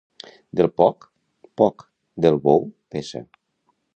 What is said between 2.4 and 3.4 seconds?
bou, peça.